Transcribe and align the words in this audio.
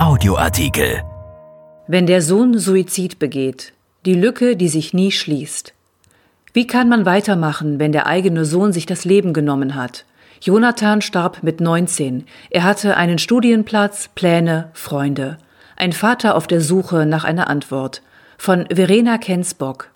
Audioartikel. 0.00 1.02
Wenn 1.86 2.06
der 2.06 2.22
Sohn 2.22 2.56
Suizid 2.56 3.18
begeht, 3.18 3.74
die 4.06 4.14
Lücke, 4.14 4.56
die 4.56 4.68
sich 4.68 4.94
nie 4.94 5.12
schließt. 5.12 5.74
Wie 6.54 6.66
kann 6.66 6.88
man 6.88 7.04
weitermachen, 7.04 7.78
wenn 7.78 7.92
der 7.92 8.06
eigene 8.06 8.46
Sohn 8.46 8.72
sich 8.72 8.86
das 8.86 9.04
Leben 9.04 9.34
genommen 9.34 9.74
hat? 9.74 10.06
Jonathan 10.40 11.02
starb 11.02 11.42
mit 11.42 11.60
19. 11.60 12.24
Er 12.48 12.64
hatte 12.64 12.96
einen 12.96 13.18
Studienplatz, 13.18 14.08
Pläne, 14.14 14.70
Freunde. 14.72 15.36
Ein 15.76 15.92
Vater 15.92 16.34
auf 16.34 16.46
der 16.46 16.62
Suche 16.62 17.04
nach 17.04 17.24
einer 17.24 17.50
Antwort. 17.50 18.00
Von 18.38 18.64
Verena 18.72 19.18
Kensbock. 19.18 19.90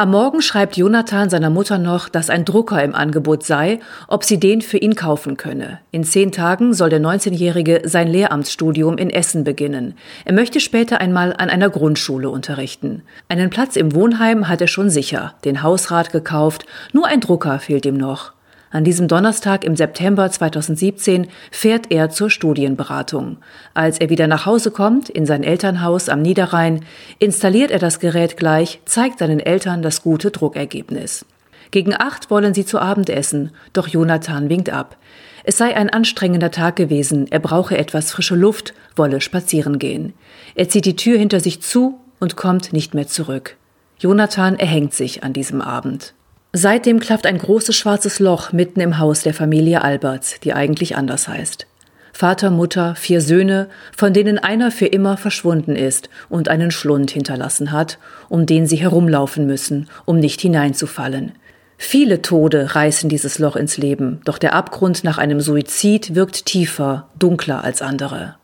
Am 0.00 0.12
Morgen 0.12 0.42
schreibt 0.42 0.76
Jonathan 0.76 1.28
seiner 1.28 1.50
Mutter 1.50 1.76
noch, 1.76 2.08
dass 2.08 2.30
ein 2.30 2.44
Drucker 2.44 2.80
im 2.84 2.94
Angebot 2.94 3.42
sei, 3.42 3.80
ob 4.06 4.22
sie 4.22 4.38
den 4.38 4.62
für 4.62 4.78
ihn 4.78 4.94
kaufen 4.94 5.36
könne. 5.36 5.80
In 5.90 6.04
zehn 6.04 6.30
Tagen 6.30 6.72
soll 6.72 6.88
der 6.88 7.00
19-Jährige 7.00 7.82
sein 7.82 8.06
Lehramtsstudium 8.06 8.96
in 8.96 9.10
Essen 9.10 9.42
beginnen. 9.42 9.94
Er 10.24 10.34
möchte 10.34 10.60
später 10.60 11.00
einmal 11.00 11.34
an 11.36 11.50
einer 11.50 11.68
Grundschule 11.68 12.30
unterrichten. 12.30 13.02
Einen 13.28 13.50
Platz 13.50 13.74
im 13.74 13.92
Wohnheim 13.92 14.46
hat 14.46 14.60
er 14.60 14.68
schon 14.68 14.88
sicher, 14.88 15.34
den 15.44 15.64
Hausrat 15.64 16.12
gekauft, 16.12 16.64
nur 16.92 17.08
ein 17.08 17.20
Drucker 17.20 17.58
fehlt 17.58 17.84
ihm 17.84 17.96
noch. 17.96 18.37
An 18.70 18.84
diesem 18.84 19.08
Donnerstag 19.08 19.64
im 19.64 19.76
September 19.76 20.30
2017 20.30 21.28
fährt 21.50 21.90
er 21.90 22.10
zur 22.10 22.28
Studienberatung. 22.28 23.38
Als 23.72 23.98
er 23.98 24.10
wieder 24.10 24.26
nach 24.26 24.44
Hause 24.44 24.70
kommt, 24.70 25.08
in 25.08 25.24
sein 25.24 25.42
Elternhaus 25.42 26.10
am 26.10 26.20
Niederrhein, 26.20 26.84
installiert 27.18 27.70
er 27.70 27.78
das 27.78 27.98
Gerät 27.98 28.36
gleich, 28.36 28.80
zeigt 28.84 29.20
seinen 29.20 29.40
Eltern 29.40 29.80
das 29.80 30.02
gute 30.02 30.30
Druckergebnis. 30.30 31.24
Gegen 31.70 31.94
acht 31.94 32.30
wollen 32.30 32.52
sie 32.52 32.66
zu 32.66 32.78
Abend 32.78 33.08
essen, 33.08 33.52
doch 33.72 33.88
Jonathan 33.88 34.50
winkt 34.50 34.70
ab. 34.70 34.96
Es 35.44 35.56
sei 35.56 35.74
ein 35.74 35.88
anstrengender 35.88 36.50
Tag 36.50 36.76
gewesen, 36.76 37.26
er 37.30 37.40
brauche 37.40 37.76
etwas 37.76 38.10
frische 38.10 38.36
Luft, 38.36 38.74
wolle 38.96 39.22
spazieren 39.22 39.78
gehen. 39.78 40.12
Er 40.54 40.68
zieht 40.68 40.84
die 40.84 40.96
Tür 40.96 41.18
hinter 41.18 41.40
sich 41.40 41.62
zu 41.62 41.98
und 42.20 42.36
kommt 42.36 42.74
nicht 42.74 42.92
mehr 42.92 43.06
zurück. 43.06 43.56
Jonathan 43.98 44.58
erhängt 44.58 44.92
sich 44.92 45.24
an 45.24 45.32
diesem 45.32 45.62
Abend. 45.62 46.14
Seitdem 46.60 46.98
klafft 46.98 47.24
ein 47.26 47.38
großes 47.38 47.76
schwarzes 47.76 48.18
Loch 48.18 48.50
mitten 48.50 48.80
im 48.80 48.98
Haus 48.98 49.22
der 49.22 49.32
Familie 49.32 49.82
Alberts, 49.82 50.40
die 50.40 50.54
eigentlich 50.54 50.96
anders 50.96 51.28
heißt. 51.28 51.68
Vater, 52.12 52.50
Mutter, 52.50 52.96
vier 52.96 53.20
Söhne, 53.20 53.68
von 53.96 54.12
denen 54.12 54.40
einer 54.40 54.72
für 54.72 54.86
immer 54.86 55.16
verschwunden 55.16 55.76
ist 55.76 56.10
und 56.28 56.48
einen 56.48 56.72
Schlund 56.72 57.12
hinterlassen 57.12 57.70
hat, 57.70 57.98
um 58.28 58.44
den 58.44 58.66
sie 58.66 58.74
herumlaufen 58.74 59.46
müssen, 59.46 59.88
um 60.04 60.18
nicht 60.18 60.40
hineinzufallen. 60.40 61.30
Viele 61.76 62.22
Tode 62.22 62.74
reißen 62.74 63.08
dieses 63.08 63.38
Loch 63.38 63.54
ins 63.54 63.76
Leben, 63.76 64.20
doch 64.24 64.38
der 64.38 64.52
Abgrund 64.52 65.04
nach 65.04 65.18
einem 65.18 65.40
Suizid 65.40 66.16
wirkt 66.16 66.44
tiefer, 66.44 67.08
dunkler 67.16 67.62
als 67.62 67.82
andere. 67.82 68.37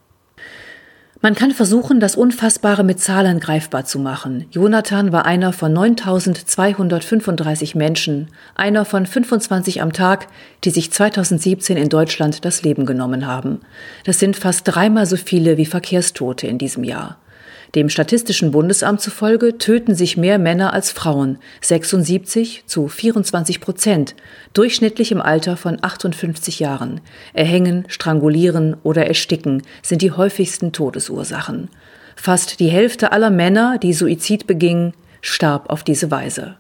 Man 1.24 1.34
kann 1.34 1.50
versuchen, 1.52 2.00
das 2.00 2.16
Unfassbare 2.16 2.84
mit 2.84 3.00
Zahlen 3.00 3.40
greifbar 3.40 3.86
zu 3.86 3.98
machen. 3.98 4.44
Jonathan 4.50 5.10
war 5.10 5.24
einer 5.24 5.54
von 5.54 5.72
9235 5.72 7.74
Menschen, 7.74 8.28
einer 8.54 8.84
von 8.84 9.06
25 9.06 9.80
am 9.80 9.94
Tag, 9.94 10.26
die 10.64 10.70
sich 10.70 10.92
2017 10.92 11.78
in 11.78 11.88
Deutschland 11.88 12.44
das 12.44 12.62
Leben 12.62 12.84
genommen 12.84 13.26
haben. 13.26 13.62
Das 14.04 14.18
sind 14.18 14.36
fast 14.36 14.68
dreimal 14.68 15.06
so 15.06 15.16
viele 15.16 15.56
wie 15.56 15.64
Verkehrstote 15.64 16.46
in 16.46 16.58
diesem 16.58 16.84
Jahr. 16.84 17.16
Dem 17.74 17.88
Statistischen 17.88 18.52
Bundesamt 18.52 19.00
zufolge 19.00 19.58
töten 19.58 19.96
sich 19.96 20.16
mehr 20.16 20.38
Männer 20.38 20.72
als 20.72 20.92
Frauen, 20.92 21.38
76 21.60 22.64
zu 22.66 22.86
24 22.86 23.60
Prozent, 23.60 24.14
durchschnittlich 24.52 25.10
im 25.10 25.20
Alter 25.20 25.56
von 25.56 25.78
58 25.82 26.60
Jahren. 26.60 27.00
Erhängen, 27.32 27.84
strangulieren 27.88 28.76
oder 28.84 29.06
ersticken 29.06 29.62
sind 29.82 30.02
die 30.02 30.12
häufigsten 30.12 30.70
Todesursachen. 30.70 31.68
Fast 32.14 32.60
die 32.60 32.68
Hälfte 32.68 33.10
aller 33.10 33.30
Männer, 33.30 33.78
die 33.78 33.92
Suizid 33.92 34.46
begingen, 34.46 34.94
starb 35.20 35.68
auf 35.68 35.82
diese 35.82 36.12
Weise. 36.12 36.56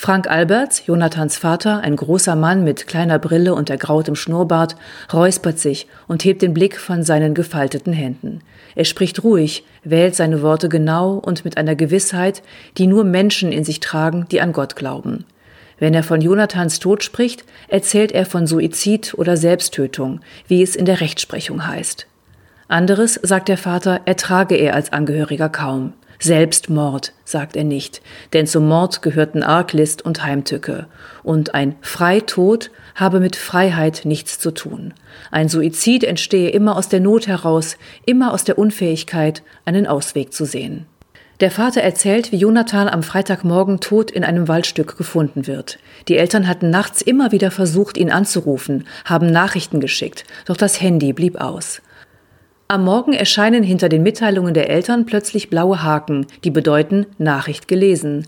Frank 0.00 0.30
Alberts, 0.30 0.86
Jonathans 0.86 1.36
Vater, 1.38 1.80
ein 1.80 1.96
großer 1.96 2.36
Mann 2.36 2.62
mit 2.62 2.86
kleiner 2.86 3.18
Brille 3.18 3.52
und 3.52 3.68
ergrautem 3.68 4.14
Schnurrbart, 4.14 4.76
räuspert 5.12 5.58
sich 5.58 5.88
und 6.06 6.24
hebt 6.24 6.40
den 6.40 6.54
Blick 6.54 6.78
von 6.78 7.02
seinen 7.02 7.34
gefalteten 7.34 7.92
Händen. 7.92 8.40
Er 8.76 8.84
spricht 8.84 9.24
ruhig, 9.24 9.64
wählt 9.82 10.14
seine 10.14 10.40
Worte 10.40 10.68
genau 10.68 11.14
und 11.14 11.44
mit 11.44 11.56
einer 11.56 11.74
Gewissheit, 11.74 12.44
die 12.76 12.86
nur 12.86 13.02
Menschen 13.02 13.50
in 13.50 13.64
sich 13.64 13.80
tragen, 13.80 14.26
die 14.30 14.40
an 14.40 14.52
Gott 14.52 14.76
glauben. 14.76 15.24
Wenn 15.80 15.94
er 15.94 16.04
von 16.04 16.20
Jonathans 16.20 16.78
Tod 16.78 17.02
spricht, 17.02 17.42
erzählt 17.66 18.12
er 18.12 18.24
von 18.24 18.46
Suizid 18.46 19.14
oder 19.14 19.36
Selbsttötung, 19.36 20.20
wie 20.46 20.62
es 20.62 20.76
in 20.76 20.84
der 20.84 21.00
Rechtsprechung 21.00 21.66
heißt. 21.66 22.06
Anderes, 22.68 23.14
sagt 23.14 23.48
der 23.48 23.58
Vater, 23.58 24.02
ertrage 24.04 24.54
er 24.54 24.76
als 24.76 24.92
Angehöriger 24.92 25.48
kaum. 25.48 25.92
Selbstmord, 26.20 27.12
sagt 27.24 27.56
er 27.56 27.64
nicht, 27.64 28.02
denn 28.32 28.46
zum 28.46 28.66
Mord 28.66 29.02
gehörten 29.02 29.42
Arglist 29.42 30.04
und 30.04 30.24
Heimtücke, 30.24 30.86
und 31.22 31.54
ein 31.54 31.76
Freitod 31.80 32.70
habe 32.96 33.20
mit 33.20 33.36
Freiheit 33.36 34.02
nichts 34.04 34.38
zu 34.38 34.50
tun. 34.50 34.94
Ein 35.30 35.48
Suizid 35.48 36.02
entstehe 36.02 36.50
immer 36.50 36.76
aus 36.76 36.88
der 36.88 37.00
Not 37.00 37.28
heraus, 37.28 37.76
immer 38.04 38.32
aus 38.32 38.42
der 38.42 38.58
Unfähigkeit, 38.58 39.42
einen 39.64 39.86
Ausweg 39.86 40.32
zu 40.32 40.44
sehen. 40.44 40.86
Der 41.40 41.52
Vater 41.52 41.82
erzählt, 41.82 42.32
wie 42.32 42.36
Jonathan 42.36 42.88
am 42.88 43.04
Freitagmorgen 43.04 43.78
tot 43.78 44.10
in 44.10 44.24
einem 44.24 44.48
Waldstück 44.48 44.96
gefunden 44.98 45.46
wird. 45.46 45.78
Die 46.08 46.16
Eltern 46.16 46.48
hatten 46.48 46.70
nachts 46.70 47.00
immer 47.00 47.30
wieder 47.30 47.52
versucht, 47.52 47.96
ihn 47.96 48.10
anzurufen, 48.10 48.88
haben 49.04 49.30
Nachrichten 49.30 49.78
geschickt, 49.78 50.24
doch 50.46 50.56
das 50.56 50.80
Handy 50.80 51.12
blieb 51.12 51.40
aus. 51.40 51.80
Am 52.70 52.84
Morgen 52.84 53.14
erscheinen 53.14 53.62
hinter 53.62 53.88
den 53.88 54.02
Mitteilungen 54.02 54.52
der 54.52 54.68
Eltern 54.68 55.06
plötzlich 55.06 55.48
blaue 55.48 55.82
Haken, 55.82 56.26
die 56.44 56.50
bedeuten 56.50 57.06
Nachricht 57.16 57.66
gelesen. 57.66 58.26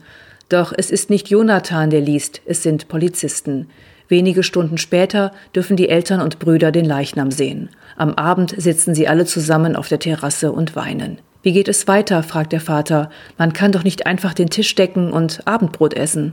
Doch 0.49 0.73
es 0.75 0.91
ist 0.91 1.11
nicht 1.11 1.28
Jonathan, 1.28 1.91
der 1.91 2.01
liest, 2.01 2.41
es 2.47 2.62
sind 2.62 2.89
Polizisten. 2.89 3.69
Wenige 4.09 4.43
Stunden 4.43 4.78
später 4.78 5.33
dürfen 5.55 5.77
die 5.77 5.91
Eltern 5.91 6.23
und 6.23 6.39
Brüder 6.39 6.73
den 6.73 6.87
Leichnam 6.87 7.31
sehen. 7.31 7.69
Am 7.99 8.15
Abend 8.15 8.55
sitzen 8.56 8.95
sie 8.95 9.09
alle 9.09 9.27
zusammen 9.27 9.77
auf 9.77 9.89
der 9.89 9.99
Terrasse 9.99 10.53
und 10.53 10.75
weinen. 10.75 11.19
Wie 11.43 11.53
geht 11.53 11.69
es 11.69 11.87
weiter? 11.87 12.22
fragt 12.22 12.53
der 12.53 12.62
Vater. 12.62 13.11
Man 13.37 13.53
kann 13.53 13.72
doch 13.72 13.84
nicht 13.84 14.07
einfach 14.07 14.33
den 14.33 14.49
Tisch 14.49 14.75
decken 14.75 15.12
und 15.12 15.47
Abendbrot 15.47 15.93
essen. 15.93 16.33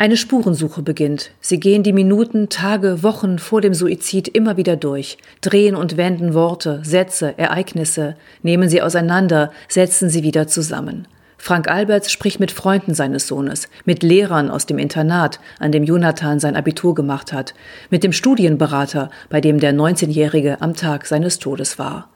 Eine 0.00 0.16
Spurensuche 0.16 0.80
beginnt. 0.80 1.30
Sie 1.42 1.60
gehen 1.60 1.82
die 1.82 1.92
Minuten, 1.92 2.48
Tage, 2.48 3.02
Wochen 3.02 3.38
vor 3.38 3.60
dem 3.60 3.74
Suizid 3.74 4.28
immer 4.28 4.56
wieder 4.56 4.76
durch, 4.76 5.18
drehen 5.42 5.76
und 5.76 5.98
wenden 5.98 6.32
Worte, 6.32 6.80
Sätze, 6.82 7.36
Ereignisse, 7.36 8.16
nehmen 8.42 8.70
sie 8.70 8.80
auseinander, 8.80 9.52
setzen 9.68 10.08
sie 10.08 10.22
wieder 10.22 10.46
zusammen. 10.46 11.06
Frank 11.36 11.70
Alberts 11.70 12.10
spricht 12.10 12.40
mit 12.40 12.50
Freunden 12.50 12.94
seines 12.94 13.26
Sohnes, 13.26 13.68
mit 13.84 14.02
Lehrern 14.02 14.48
aus 14.48 14.64
dem 14.64 14.78
Internat, 14.78 15.38
an 15.58 15.70
dem 15.70 15.84
Jonathan 15.84 16.40
sein 16.40 16.56
Abitur 16.56 16.94
gemacht 16.94 17.34
hat, 17.34 17.52
mit 17.90 18.02
dem 18.02 18.12
Studienberater, 18.12 19.10
bei 19.28 19.42
dem 19.42 19.60
der 19.60 19.74
19-Jährige 19.74 20.62
am 20.62 20.72
Tag 20.72 21.04
seines 21.04 21.38
Todes 21.40 21.78
war. 21.78 22.08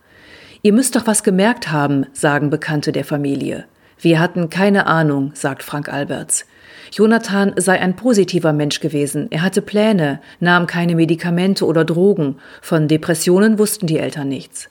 Ihr 0.63 0.73
müsst 0.73 0.97
doch 0.97 1.07
was 1.07 1.23
gemerkt 1.23 1.71
haben, 1.71 2.07
sagen 2.15 2.49
Bekannte 2.49 2.93
der 2.93 3.05
Familie. 3.05 3.67
Wir 3.99 4.21
hatten 4.21 4.51
keine 4.51 4.87
Ahnung, 4.87 5.33
sagt 5.35 5.63
Frank 5.63 5.89
Alberts. 5.93 6.47
Jonathan 6.93 7.55
sei 7.57 7.81
ein 7.81 7.97
positiver 7.97 8.53
Mensch 8.53 8.81
gewesen. 8.81 9.29
Er 9.31 9.43
hatte 9.43 9.63
Pläne, 9.63 10.21
nahm 10.41 10.67
keine 10.67 10.95
Medikamente 10.95 11.67
oder 11.67 11.85
Drogen. 11.85 12.37
Von 12.63 12.89
Depressionen 12.89 13.59
wussten 13.59 13.87
die 13.87 13.99
Eltern 13.99 14.29
nichts. 14.29 14.69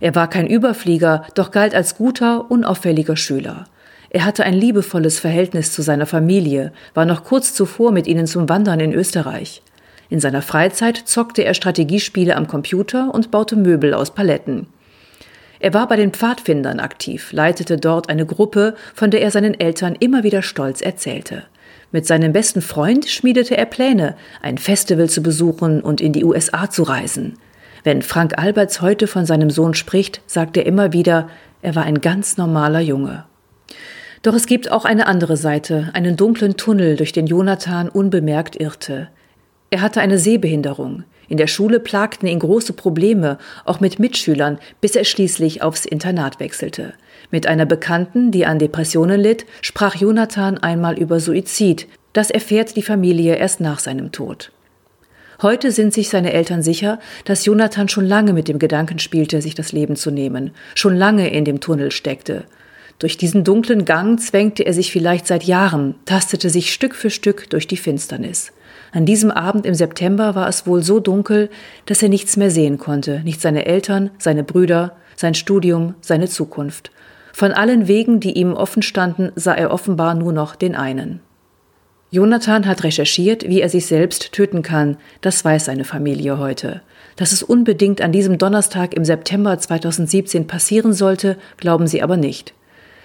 Er 0.00 0.14
war 0.14 0.28
kein 0.28 0.46
Überflieger, 0.46 1.24
doch 1.34 1.50
galt 1.50 1.74
als 1.74 1.96
guter, 1.96 2.50
unauffälliger 2.50 3.16
Schüler. 3.16 3.66
Er 4.08 4.24
hatte 4.24 4.44
ein 4.44 4.54
liebevolles 4.54 5.20
Verhältnis 5.20 5.72
zu 5.72 5.82
seiner 5.82 6.06
Familie, 6.06 6.72
war 6.94 7.04
noch 7.04 7.22
kurz 7.22 7.54
zuvor 7.54 7.92
mit 7.92 8.08
ihnen 8.08 8.26
zum 8.26 8.48
Wandern 8.48 8.80
in 8.80 8.92
Österreich. 8.92 9.62
In 10.08 10.18
seiner 10.18 10.42
Freizeit 10.42 10.96
zockte 10.96 11.44
er 11.44 11.54
Strategiespiele 11.54 12.34
am 12.34 12.48
Computer 12.48 13.14
und 13.14 13.30
baute 13.30 13.54
Möbel 13.54 13.94
aus 13.94 14.12
Paletten. 14.12 14.66
Er 15.60 15.74
war 15.74 15.86
bei 15.86 15.96
den 15.96 16.12
Pfadfindern 16.12 16.80
aktiv, 16.80 17.32
leitete 17.32 17.76
dort 17.76 18.08
eine 18.08 18.24
Gruppe, 18.24 18.74
von 18.94 19.10
der 19.10 19.20
er 19.20 19.30
seinen 19.30 19.58
Eltern 19.60 19.94
immer 19.94 20.22
wieder 20.22 20.40
stolz 20.40 20.80
erzählte. 20.80 21.44
Mit 21.92 22.06
seinem 22.06 22.32
besten 22.32 22.62
Freund 22.62 23.06
schmiedete 23.06 23.56
er 23.56 23.66
Pläne, 23.66 24.16
ein 24.40 24.56
Festival 24.56 25.10
zu 25.10 25.22
besuchen 25.22 25.82
und 25.82 26.00
in 26.00 26.14
die 26.14 26.24
USA 26.24 26.70
zu 26.70 26.82
reisen. 26.82 27.34
Wenn 27.84 28.00
Frank 28.00 28.38
Alberts 28.38 28.80
heute 28.80 29.06
von 29.06 29.26
seinem 29.26 29.50
Sohn 29.50 29.74
spricht, 29.74 30.22
sagt 30.26 30.56
er 30.56 30.64
immer 30.64 30.94
wieder, 30.94 31.28
er 31.60 31.74
war 31.74 31.84
ein 31.84 32.00
ganz 32.00 32.38
normaler 32.38 32.80
Junge. 32.80 33.24
Doch 34.22 34.34
es 34.34 34.46
gibt 34.46 34.70
auch 34.70 34.86
eine 34.86 35.06
andere 35.06 35.36
Seite, 35.36 35.90
einen 35.92 36.16
dunklen 36.16 36.56
Tunnel, 36.56 36.96
durch 36.96 37.12
den 37.12 37.26
Jonathan 37.26 37.88
unbemerkt 37.88 38.56
irrte. 38.56 39.08
Er 39.70 39.82
hatte 39.82 40.00
eine 40.00 40.18
Sehbehinderung. 40.18 41.04
In 41.30 41.36
der 41.36 41.46
Schule 41.46 41.78
plagten 41.78 42.28
ihn 42.28 42.40
große 42.40 42.72
Probleme, 42.72 43.38
auch 43.64 43.78
mit 43.78 44.00
Mitschülern, 44.00 44.58
bis 44.80 44.96
er 44.96 45.04
schließlich 45.04 45.62
aufs 45.62 45.84
Internat 45.84 46.40
wechselte. 46.40 46.92
Mit 47.30 47.46
einer 47.46 47.66
Bekannten, 47.66 48.32
die 48.32 48.46
an 48.46 48.58
Depressionen 48.58 49.20
litt, 49.20 49.46
sprach 49.62 49.94
Jonathan 49.94 50.58
einmal 50.58 50.98
über 50.98 51.20
Suizid. 51.20 51.86
Das 52.12 52.30
erfährt 52.30 52.74
die 52.74 52.82
Familie 52.82 53.36
erst 53.36 53.60
nach 53.60 53.78
seinem 53.78 54.10
Tod. 54.10 54.50
Heute 55.40 55.70
sind 55.70 55.94
sich 55.94 56.08
seine 56.08 56.32
Eltern 56.32 56.62
sicher, 56.62 56.98
dass 57.24 57.44
Jonathan 57.44 57.88
schon 57.88 58.06
lange 58.06 58.32
mit 58.32 58.48
dem 58.48 58.58
Gedanken 58.58 58.98
spielte, 58.98 59.40
sich 59.40 59.54
das 59.54 59.70
Leben 59.70 59.94
zu 59.94 60.10
nehmen, 60.10 60.50
schon 60.74 60.96
lange 60.96 61.32
in 61.32 61.44
dem 61.44 61.60
Tunnel 61.60 61.92
steckte. 61.92 62.42
Durch 62.98 63.18
diesen 63.18 63.44
dunklen 63.44 63.84
Gang 63.84 64.18
zwängte 64.18 64.66
er 64.66 64.74
sich 64.74 64.90
vielleicht 64.90 65.28
seit 65.28 65.44
Jahren, 65.44 65.94
tastete 66.06 66.50
sich 66.50 66.72
Stück 66.72 66.96
für 66.96 67.08
Stück 67.08 67.48
durch 67.50 67.68
die 67.68 67.76
Finsternis. 67.76 68.52
An 68.92 69.06
diesem 69.06 69.30
Abend 69.30 69.66
im 69.66 69.74
September 69.74 70.34
war 70.34 70.48
es 70.48 70.66
wohl 70.66 70.82
so 70.82 70.98
dunkel, 70.98 71.48
dass 71.86 72.02
er 72.02 72.08
nichts 72.08 72.36
mehr 72.36 72.50
sehen 72.50 72.78
konnte, 72.78 73.20
nicht 73.24 73.40
seine 73.40 73.66
Eltern, 73.66 74.10
seine 74.18 74.42
Brüder, 74.42 74.96
sein 75.16 75.34
Studium, 75.34 75.94
seine 76.00 76.28
Zukunft. 76.28 76.90
Von 77.32 77.52
allen 77.52 77.86
Wegen, 77.86 78.20
die 78.20 78.32
ihm 78.32 78.52
offen 78.54 78.82
standen, 78.82 79.30
sah 79.36 79.54
er 79.54 79.70
offenbar 79.70 80.14
nur 80.14 80.32
noch 80.32 80.56
den 80.56 80.74
einen. 80.74 81.20
Jonathan 82.10 82.66
hat 82.66 82.82
recherchiert, 82.82 83.48
wie 83.48 83.60
er 83.60 83.68
sich 83.68 83.86
selbst 83.86 84.32
töten 84.32 84.62
kann. 84.62 84.96
Das 85.20 85.44
weiß 85.44 85.66
seine 85.66 85.84
Familie 85.84 86.38
heute. 86.38 86.82
Dass 87.14 87.30
es 87.30 87.44
unbedingt 87.44 88.00
an 88.00 88.10
diesem 88.10 88.36
Donnerstag 88.36 88.94
im 88.94 89.04
September 89.04 89.56
2017 89.56 90.48
passieren 90.48 90.92
sollte, 90.92 91.36
glauben 91.56 91.86
sie 91.86 92.02
aber 92.02 92.16
nicht. 92.16 92.52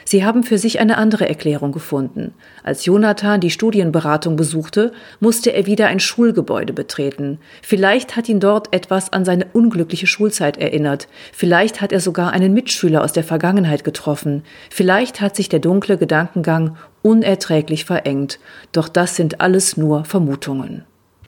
Sie 0.07 0.23
haben 0.23 0.43
für 0.43 0.59
sich 0.59 0.79
eine 0.79 0.97
andere 0.97 1.27
Erklärung 1.27 1.71
gefunden. 1.71 2.35
Als 2.63 2.85
Jonathan 2.85 3.41
die 3.41 3.49
Studienberatung 3.49 4.35
besuchte, 4.35 4.93
musste 5.19 5.51
er 5.51 5.65
wieder 5.65 5.87
ein 5.87 5.99
Schulgebäude 5.99 6.73
betreten. 6.73 7.39
Vielleicht 7.63 8.15
hat 8.15 8.29
ihn 8.29 8.39
dort 8.39 8.71
etwas 8.71 9.11
an 9.11 9.25
seine 9.25 9.47
unglückliche 9.51 10.05
Schulzeit 10.05 10.57
erinnert. 10.57 11.07
Vielleicht 11.33 11.81
hat 11.81 11.91
er 11.91 11.99
sogar 11.99 12.33
einen 12.33 12.53
Mitschüler 12.53 13.03
aus 13.03 13.13
der 13.13 13.23
Vergangenheit 13.23 13.83
getroffen. 13.83 14.43
Vielleicht 14.69 15.21
hat 15.21 15.35
sich 15.35 15.49
der 15.49 15.59
dunkle 15.59 15.97
Gedankengang 15.97 16.77
unerträglich 17.01 17.83
verengt. 17.83 18.39
Doch 18.73 18.87
das 18.87 19.15
sind 19.15 19.41
alles 19.41 19.75
nur 19.75 20.05
Vermutungen. 20.05 20.83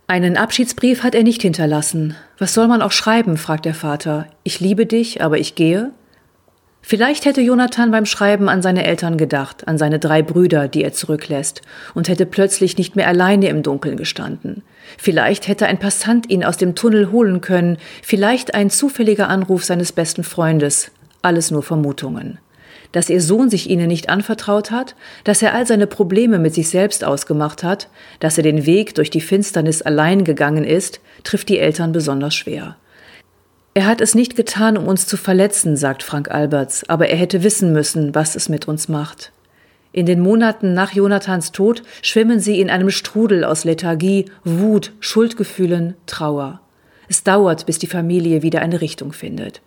Einen 0.06 0.38
Abschiedsbrief 0.38 1.02
hat 1.04 1.16
er 1.16 1.24
nicht 1.24 1.42
hinterlassen. 1.42 2.16
Was 2.38 2.54
soll 2.54 2.68
man 2.68 2.84
auch 2.84 2.94
schreiben? 2.94 3.38
fragt 3.38 3.66
der 3.66 3.74
Vater. 3.74 4.28
Ich 4.44 4.60
liebe 4.60 4.86
dich, 4.86 5.22
aber 5.22 5.40
ich 5.40 5.56
gehe. 5.56 5.92
Vielleicht 6.82 7.26
hätte 7.26 7.42
Jonathan 7.42 7.92
beim 7.92 8.06
Schreiben 8.06 8.48
an 8.48 8.62
seine 8.62 8.86
Eltern 8.86 9.18
gedacht, 9.18 9.68
an 9.68 9.78
seine 9.78 10.00
drei 10.00 10.22
Brüder, 10.22 10.68
die 10.68 10.84
er 10.84 10.94
zurücklässt, 10.94 11.62
und 11.94 12.08
hätte 12.08 12.26
plötzlich 12.26 12.78
nicht 12.78 12.96
mehr 12.96 13.08
alleine 13.08 13.50
im 13.50 13.62
Dunkeln 13.62 13.98
gestanden. 13.98 14.64
Vielleicht 14.98 15.48
hätte 15.48 15.66
ein 15.68 15.80
Passant 15.80 16.30
ihn 16.30 16.46
aus 16.46 16.56
dem 16.56 16.76
Tunnel 16.76 17.12
holen 17.12 17.42
können, 17.42 17.78
vielleicht 18.04 18.56
ein 18.56 18.70
zufälliger 18.70 19.28
Anruf 19.28 19.66
seines 19.66 19.92
besten 19.92 20.24
Freundes. 20.24 20.92
Alles 21.22 21.52
nur 21.52 21.64
Vermutungen. 21.64 22.40
Dass 22.94 23.10
ihr 23.10 23.22
Sohn 23.22 23.50
sich 23.50 23.70
ihnen 23.70 23.88
nicht 23.88 24.08
anvertraut 24.08 24.72
hat, 24.72 24.96
dass 25.26 25.42
er 25.42 25.54
all 25.54 25.68
seine 25.68 25.88
Probleme 25.88 26.40
mit 26.40 26.54
sich 26.54 26.70
selbst 26.70 27.04
ausgemacht 27.04 27.64
hat, 27.64 27.90
dass 28.22 28.38
er 28.38 28.44
den 28.44 28.66
Weg 28.66 28.96
durch 28.96 29.10
die 29.10 29.20
Finsternis 29.20 29.82
allein 29.82 30.24
gegangen 30.24 30.64
ist, 30.64 31.02
trifft 31.26 31.50
die 31.50 31.60
Eltern 31.60 31.92
besonders 31.92 32.34
schwer. 32.34 32.78
Er 33.78 33.86
hat 33.86 34.02
es 34.02 34.16
nicht 34.16 34.36
getan, 34.36 34.76
um 34.76 34.88
uns 34.88 35.06
zu 35.06 35.18
verletzen, 35.18 35.78
sagt 35.78 36.02
Frank 36.02 36.32
Alberts, 36.32 36.90
aber 36.90 37.10
er 37.10 37.16
hätte 37.16 37.44
wissen 37.44 37.74
müssen, 37.74 38.16
was 38.16 38.36
es 38.36 38.50
mit 38.50 38.68
uns 38.68 38.88
macht. 38.88 39.32
In 39.92 40.08
den 40.08 40.20
Monaten 40.20 40.74
nach 40.74 40.94
Jonathans 40.94 41.52
Tod 41.52 41.84
schwimmen 42.02 42.40
sie 42.40 42.60
in 42.60 42.72
einem 42.72 42.90
Strudel 42.90 43.44
aus 43.44 43.66
Lethargie, 43.66 44.32
Wut, 44.44 44.94
Schuldgefühlen, 45.00 45.94
Trauer. 46.08 46.60
Es 47.08 47.22
dauert, 47.22 47.68
bis 47.68 47.78
die 47.78 47.86
Familie 47.86 48.42
wieder 48.42 48.64
eine 48.64 48.82
Richtung 48.82 49.14
findet. 49.14 49.62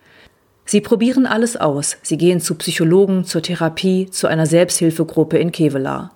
Sie 0.65 0.81
probieren 0.81 1.25
alles 1.25 1.57
aus. 1.57 1.97
Sie 2.03 2.19
gehen 2.19 2.41
zu 2.41 2.57
Psychologen, 2.57 3.25
zur 3.25 3.43
Therapie, 3.43 4.11
zu 4.11 4.27
einer 4.27 4.47
Selbsthilfegruppe 4.47 5.39
in 5.39 5.53
Kevela. 5.53 6.11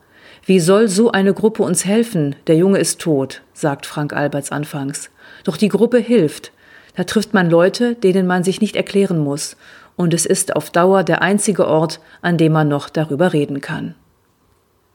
Wie 0.45 0.59
soll 0.59 0.89
so 0.89 1.13
eine 1.13 1.33
Gruppe 1.33 1.63
uns 1.63 1.85
helfen? 1.85 2.35
Der 2.49 2.57
Junge 2.57 2.81
ist 2.81 3.01
tot, 3.01 3.43
sagt 3.53 3.87
Frank 3.87 4.13
Alberts 4.13 4.51
anfangs. 4.51 5.11
Doch 5.45 5.57
die 5.57 5.69
Gruppe 5.69 5.99
hilft. 5.99 6.51
Da 6.95 7.05
trifft 7.05 7.35
man 7.35 7.51
Leute, 7.51 7.95
denen 7.95 8.27
man 8.27 8.45
sich 8.45 8.61
nicht 8.61 8.77
erklären 8.77 9.19
muss, 9.19 9.57
und 9.97 10.15
es 10.15 10.27
ist 10.27 10.57
auf 10.57 10.71
Dauer 10.71 11.05
der 11.05 11.23
einzige 11.23 11.67
Ort, 11.69 12.01
an 12.23 12.37
dem 12.37 12.53
man 12.53 12.69
noch 12.69 12.89
darüber 12.89 13.33
reden 13.33 13.61
kann. 13.61 13.95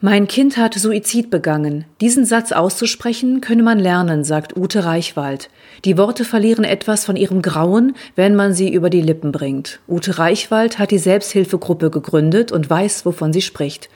Mein 0.01 0.29
Kind 0.29 0.55
hat 0.55 0.75
Suizid 0.75 1.29
begangen. 1.29 1.83
Diesen 1.99 2.23
Satz 2.23 2.53
auszusprechen 2.53 3.41
könne 3.41 3.63
man 3.63 3.79
lernen, 3.79 4.23
sagt 4.23 4.55
Ute 4.55 4.85
Reichwald. 4.85 5.49
Die 5.83 5.97
Worte 5.97 6.23
verlieren 6.23 6.63
etwas 6.63 7.03
von 7.03 7.17
ihrem 7.17 7.41
Grauen, 7.41 7.93
wenn 8.15 8.33
man 8.33 8.53
sie 8.53 8.71
über 8.73 8.89
die 8.89 9.01
Lippen 9.01 9.33
bringt. 9.33 9.81
Ute 9.89 10.17
Reichwald 10.17 10.79
hat 10.79 10.91
die 10.91 10.99
Selbsthilfegruppe 10.99 11.89
gegründet 11.89 12.53
und 12.53 12.69
weiß, 12.69 13.05
wovon 13.05 13.33
sie 13.33 13.41
spricht. 13.41 13.89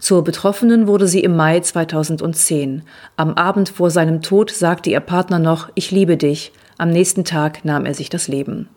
Zur 0.00 0.24
Betroffenen 0.24 0.86
wurde 0.86 1.06
sie 1.06 1.20
im 1.20 1.36
Mai 1.36 1.60
2010. 1.60 2.80
Am 3.18 3.34
Abend 3.34 3.68
vor 3.68 3.90
seinem 3.90 4.22
Tod 4.22 4.50
sagte 4.50 4.88
ihr 4.88 5.00
Partner 5.00 5.38
noch, 5.38 5.68
ich 5.74 5.90
liebe 5.90 6.16
dich. 6.16 6.52
Am 6.80 6.88
nächsten 6.88 7.26
Tag 7.26 7.62
nahm 7.62 7.84
er 7.84 7.92
sich 7.92 8.08
das 8.08 8.26
Leben. 8.26 8.70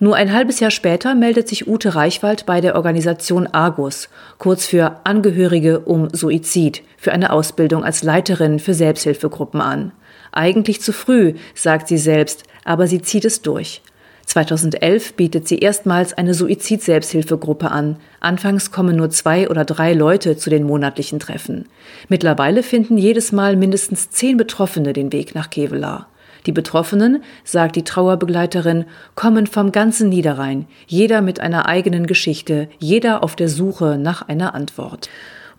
Nur 0.00 0.16
ein 0.16 0.32
halbes 0.32 0.58
Jahr 0.58 0.72
später 0.72 1.14
meldet 1.14 1.46
sich 1.46 1.68
Ute 1.68 1.94
Reichwald 1.94 2.46
bei 2.46 2.60
der 2.60 2.74
Organisation 2.74 3.46
Argus, 3.46 4.08
kurz 4.38 4.66
für 4.66 4.96
Angehörige 5.04 5.78
um 5.78 6.08
Suizid, 6.12 6.82
für 6.96 7.12
eine 7.12 7.32
Ausbildung 7.32 7.84
als 7.84 8.02
Leiterin 8.02 8.58
für 8.58 8.74
Selbsthilfegruppen 8.74 9.60
an. 9.60 9.92
Eigentlich 10.32 10.80
zu 10.80 10.92
früh, 10.92 11.34
sagt 11.54 11.86
sie 11.86 11.98
selbst, 11.98 12.42
aber 12.64 12.88
sie 12.88 13.02
zieht 13.02 13.24
es 13.24 13.40
durch. 13.40 13.82
2011 14.26 15.14
bietet 15.14 15.46
sie 15.46 15.60
erstmals 15.60 16.14
eine 16.14 16.34
Suizid-Selbsthilfegruppe 16.34 17.70
an. 17.70 17.98
Anfangs 18.18 18.72
kommen 18.72 18.96
nur 18.96 19.10
zwei 19.10 19.48
oder 19.48 19.64
drei 19.64 19.92
Leute 19.92 20.36
zu 20.36 20.50
den 20.50 20.64
monatlichen 20.64 21.20
Treffen. 21.20 21.66
Mittlerweile 22.08 22.64
finden 22.64 22.98
jedes 22.98 23.30
Mal 23.30 23.54
mindestens 23.54 24.10
zehn 24.10 24.36
Betroffene 24.36 24.92
den 24.92 25.12
Weg 25.12 25.36
nach 25.36 25.50
Kevelaar. 25.50 26.08
Die 26.48 26.52
Betroffenen, 26.52 27.22
sagt 27.44 27.76
die 27.76 27.84
Trauerbegleiterin, 27.84 28.86
kommen 29.14 29.46
vom 29.46 29.70
ganzen 29.70 30.08
Niederrhein, 30.08 30.66
jeder 30.86 31.20
mit 31.20 31.40
einer 31.40 31.66
eigenen 31.66 32.06
Geschichte, 32.06 32.70
jeder 32.78 33.22
auf 33.22 33.36
der 33.36 33.50
Suche 33.50 33.98
nach 33.98 34.26
einer 34.26 34.54
Antwort. 34.54 35.10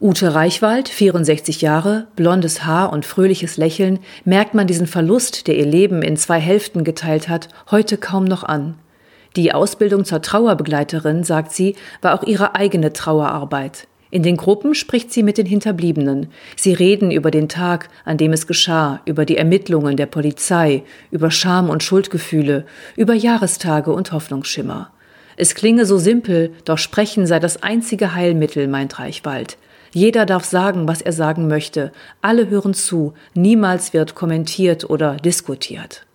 Ute 0.02 0.34
Reichwald, 0.34 0.90
64 0.90 1.62
Jahre, 1.62 2.08
blondes 2.16 2.66
Haar 2.66 2.92
und 2.92 3.06
fröhliches 3.06 3.56
Lächeln, 3.58 4.00
merkt 4.26 4.56
man 4.56 4.66
diesen 4.66 4.88
Verlust, 4.88 5.46
der 5.46 5.58
ihr 5.58 5.68
Leben 5.68 6.02
in 6.02 6.18
zwei 6.18 6.40
Hälften 6.40 6.84
geteilt 6.84 7.30
hat, 7.30 7.50
heute 7.70 7.98
kaum 7.98 8.24
noch 8.24 8.44
an. 8.44 8.74
Die 9.36 9.54
Ausbildung 9.54 10.06
zur 10.06 10.24
Trauerbegleiterin, 10.24 11.24
sagt 11.24 11.52
sie, 11.52 11.76
war 12.02 12.16
auch 12.16 12.24
ihre 12.24 12.56
eigene 12.56 12.94
Trauerarbeit. 12.94 13.88
In 14.12 14.24
den 14.24 14.38
Gruppen 14.38 14.74
spricht 14.74 15.14
sie 15.14 15.22
mit 15.22 15.38
den 15.38 15.46
Hinterbliebenen. 15.46 16.28
Sie 16.56 16.74
reden 16.74 17.12
über 17.12 17.30
den 17.30 17.48
Tag, 17.48 17.90
an 18.06 18.18
dem 18.18 18.34
es 18.34 18.48
geschah, 18.48 19.02
über 19.06 19.24
die 19.24 19.38
Ermittlungen 19.38 19.98
der 19.98 20.08
Polizei, 20.08 20.84
über 21.12 21.30
Scham 21.30 21.70
und 21.70 21.84
Schuldgefühle, 21.84 22.66
über 22.96 23.14
Jahrestage 23.14 23.94
und 23.94 24.12
Hoffnungsschimmer. 24.12 24.92
Es 25.38 25.54
klinge 25.54 25.86
so 25.86 25.98
simpel, 26.00 26.52
doch 26.66 26.80
sprechen 26.80 27.28
sei 27.28 27.40
das 27.40 27.62
einzige 27.62 28.16
Heilmittel, 28.16 28.68
meint 28.68 28.98
Reichwald. 28.98 29.58
Jeder 29.94 30.26
darf 30.26 30.44
sagen, 30.44 30.88
was 30.88 31.02
er 31.02 31.14
sagen 31.14 31.48
möchte. 31.48 31.92
Alle 32.22 32.50
hören 32.50 32.74
zu. 32.74 33.14
Niemals 33.36 33.94
wird 33.94 34.16
kommentiert 34.16 34.90
oder 34.90 35.18
diskutiert. 35.18 36.06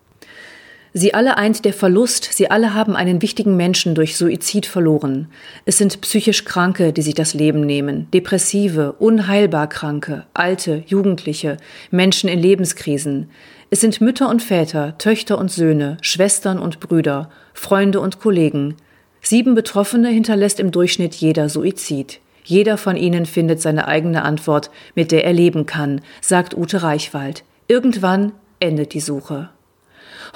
Sie 0.97 1.13
alle 1.13 1.35
eint 1.35 1.65
der 1.65 1.73
Verlust, 1.73 2.29
sie 2.31 2.49
alle 2.49 2.73
haben 2.73 2.95
einen 2.95 3.21
wichtigen 3.21 3.57
Menschen 3.57 3.95
durch 3.95 4.15
Suizid 4.15 4.65
verloren. 4.65 5.27
Es 5.65 5.77
sind 5.77 5.99
psychisch 5.99 6.45
Kranke, 6.45 6.93
die 6.93 7.01
sich 7.01 7.15
das 7.15 7.33
Leben 7.33 7.65
nehmen, 7.65 8.07
Depressive, 8.13 8.93
unheilbar 8.93 9.67
Kranke, 9.67 10.25
Alte, 10.33 10.85
Jugendliche, 10.87 11.57
Menschen 11.91 12.29
in 12.29 12.39
Lebenskrisen. 12.39 13.29
Es 13.69 13.81
sind 13.81 13.99
Mütter 13.99 14.29
und 14.29 14.41
Väter, 14.41 14.97
Töchter 14.97 15.37
und 15.37 15.51
Söhne, 15.51 15.97
Schwestern 15.99 16.59
und 16.59 16.79
Brüder, 16.79 17.29
Freunde 17.53 17.99
und 17.99 18.21
Kollegen. 18.21 18.75
Sieben 19.21 19.53
Betroffene 19.53 20.07
hinterlässt 20.07 20.61
im 20.61 20.71
Durchschnitt 20.71 21.13
jeder 21.15 21.49
Suizid. 21.49 22.21
Jeder 22.45 22.77
von 22.77 22.95
ihnen 22.95 23.25
findet 23.25 23.61
seine 23.61 23.89
eigene 23.89 24.23
Antwort, 24.23 24.71
mit 24.95 25.11
der 25.11 25.25
er 25.25 25.33
leben 25.33 25.65
kann, 25.65 25.99
sagt 26.21 26.55
Ute 26.55 26.83
Reichwald. 26.83 27.43
Irgendwann 27.67 28.31
endet 28.61 28.93
die 28.93 29.01
Suche. 29.01 29.49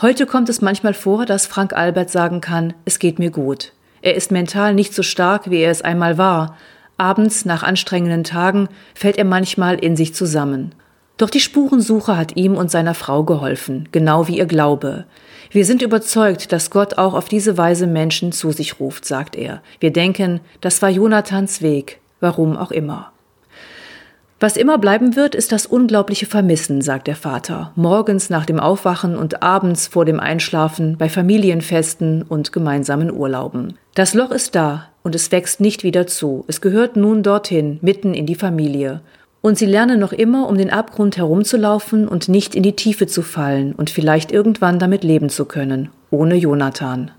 Heute 0.01 0.25
kommt 0.25 0.49
es 0.49 0.61
manchmal 0.61 0.93
vor, 0.93 1.25
dass 1.25 1.47
Frank 1.47 1.73
Albert 1.73 2.09
sagen 2.09 2.41
kann, 2.41 2.73
es 2.85 2.99
geht 2.99 3.19
mir 3.19 3.31
gut. 3.31 3.73
Er 4.01 4.15
ist 4.15 4.31
mental 4.31 4.73
nicht 4.73 4.93
so 4.93 5.03
stark, 5.03 5.49
wie 5.49 5.59
er 5.59 5.71
es 5.71 5.81
einmal 5.81 6.17
war. 6.17 6.55
Abends 6.97 7.45
nach 7.45 7.63
anstrengenden 7.63 8.23
Tagen 8.23 8.69
fällt 8.93 9.17
er 9.17 9.25
manchmal 9.25 9.75
in 9.75 9.95
sich 9.95 10.13
zusammen. 10.13 10.73
Doch 11.17 11.29
die 11.29 11.41
Spurensuche 11.41 12.15
hat 12.15 12.37
ihm 12.37 12.55
und 12.55 12.71
seiner 12.71 12.93
Frau 12.93 13.23
geholfen, 13.23 13.89
genau 13.91 14.27
wie 14.29 14.37
ihr 14.37 14.45
Glaube. 14.45 15.05
Wir 15.51 15.65
sind 15.65 15.81
überzeugt, 15.81 16.53
dass 16.53 16.69
Gott 16.69 16.97
auch 16.97 17.13
auf 17.13 17.27
diese 17.27 17.57
Weise 17.57 17.87
Menschen 17.87 18.31
zu 18.31 18.51
sich 18.53 18.79
ruft, 18.79 19.03
sagt 19.03 19.35
er. 19.35 19.61
Wir 19.81 19.91
denken, 19.91 20.39
das 20.61 20.81
war 20.81 20.89
Jonathans 20.89 21.61
Weg, 21.61 21.99
warum 22.21 22.55
auch 22.55 22.71
immer. 22.71 23.11
Was 24.41 24.55
immer 24.55 24.77
bleiben 24.77 25.17
wird, 25.17 25.35
ist 25.35 25.51
das 25.51 25.65
unglaubliche 25.65 26.25
Vermissen, 26.25 26.81
sagt 26.81 27.07
der 27.07 27.17
Vater, 27.17 27.73
morgens 27.75 28.29
nach 28.29 28.45
dem 28.45 28.57
Aufwachen 28.57 29.17
und 29.17 29.43
abends 29.43 29.87
vor 29.87 30.05
dem 30.05 30.21
Einschlafen, 30.21 30.97
bei 30.97 31.09
Familienfesten 31.09 32.21
und 32.21 32.53
gemeinsamen 32.53 33.11
Urlauben. 33.11 33.73
Das 33.95 34.13
Loch 34.13 34.31
ist 34.31 34.55
da 34.55 34.87
und 35.03 35.13
es 35.13 35.29
wächst 35.33 35.59
nicht 35.59 35.83
wieder 35.83 36.07
zu. 36.07 36.45
Es 36.47 36.61
gehört 36.61 36.95
nun 36.95 37.21
dorthin, 37.21 37.79
mitten 37.81 38.13
in 38.13 38.25
die 38.25 38.35
Familie. 38.35 39.01
Und 39.41 39.57
sie 39.57 39.65
lernen 39.65 39.99
noch 39.99 40.13
immer, 40.13 40.47
um 40.47 40.57
den 40.57 40.69
Abgrund 40.69 41.17
herumzulaufen 41.17 42.07
und 42.07 42.29
nicht 42.29 42.55
in 42.55 42.63
die 42.63 42.77
Tiefe 42.77 43.07
zu 43.07 43.21
fallen 43.23 43.73
und 43.73 43.89
vielleicht 43.89 44.31
irgendwann 44.31 44.79
damit 44.79 45.03
leben 45.03 45.29
zu 45.29 45.43
können, 45.45 45.89
ohne 46.11 46.35
Jonathan. 46.35 47.11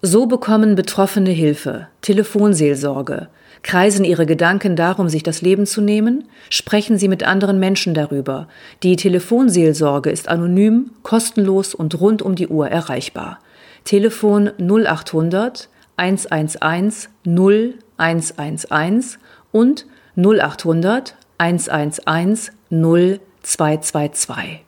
So 0.00 0.26
bekommen 0.26 0.76
Betroffene 0.76 1.30
Hilfe, 1.30 1.88
Telefonseelsorge, 2.00 3.28
kreisen 3.62 4.04
ihre 4.04 4.26
Gedanken 4.26 4.76
darum, 4.76 5.08
sich 5.08 5.22
das 5.22 5.40
Leben 5.42 5.66
zu 5.66 5.80
nehmen, 5.80 6.24
sprechen 6.50 6.98
sie 6.98 7.08
mit 7.08 7.22
anderen 7.22 7.58
Menschen 7.58 7.94
darüber. 7.94 8.48
Die 8.82 8.96
Telefonseelsorge 8.96 10.10
ist 10.10 10.28
anonym, 10.28 10.90
kostenlos 11.02 11.74
und 11.74 12.00
rund 12.00 12.22
um 12.22 12.34
die 12.34 12.48
Uhr 12.48 12.68
erreichbar. 12.68 13.38
Telefon 13.84 14.50
0800 14.58 15.68
111 15.96 17.08
0111 17.26 19.18
und 19.52 19.86
0800 20.16 21.16
111 21.38 22.50
0222. 22.70 24.64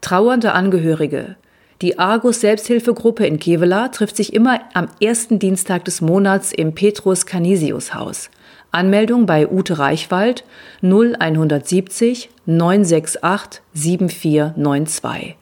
Trauernde 0.00 0.52
Angehörige. 0.52 1.36
Die 1.82 1.98
Argus 1.98 2.42
Selbsthilfegruppe 2.42 3.24
in 3.24 3.38
Kevela 3.38 3.88
trifft 3.88 4.14
sich 4.16 4.34
immer 4.34 4.60
am 4.74 4.88
ersten 5.00 5.38
Dienstag 5.38 5.86
des 5.86 6.02
Monats 6.02 6.52
im 6.52 6.74
Petrus 6.74 7.24
Canisius 7.24 7.94
Haus. 7.94 8.28
Anmeldung 8.70 9.24
bei 9.24 9.48
Ute 9.50 9.78
Reichwald 9.78 10.44
0170 10.82 12.28
968 12.44 13.62
7492. 13.72 15.36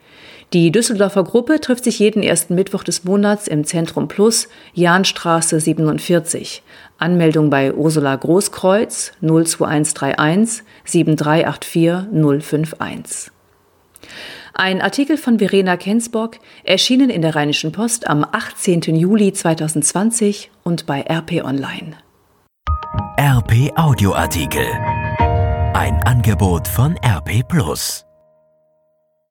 Die 0.52 0.70
Düsseldorfer 0.70 1.24
Gruppe 1.24 1.60
trifft 1.60 1.82
sich 1.82 1.98
jeden 1.98 2.22
ersten 2.22 2.54
Mittwoch 2.54 2.84
des 2.84 3.02
Monats 3.02 3.48
im 3.48 3.64
Zentrum 3.64 4.06
Plus, 4.06 4.48
Jahnstraße 4.74 5.58
47. 5.58 6.62
Anmeldung 6.98 7.50
bei 7.50 7.74
Ursula 7.74 8.14
Großkreuz 8.14 9.10
02131 9.20 10.62
7384 10.84 12.06
051. 12.12 13.32
Ein 14.60 14.82
Artikel 14.82 15.16
von 15.16 15.38
Verena 15.38 15.76
Kensbock, 15.76 16.40
erschienen 16.64 17.10
in 17.10 17.22
der 17.22 17.36
Rheinischen 17.36 17.70
Post 17.70 18.08
am 18.08 18.24
18. 18.24 18.80
Juli 18.96 19.32
2020 19.32 20.50
und 20.64 20.84
bei 20.84 21.02
RP 21.02 21.44
Online. 21.44 21.96
RP 23.16 23.70
Audioartikel. 23.76 24.66
Ein 25.74 26.02
Angebot 26.04 26.66
von 26.66 26.96
RP 27.04 27.46
Plus. 27.46 28.07